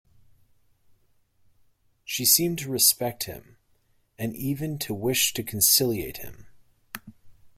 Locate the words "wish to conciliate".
4.95-6.17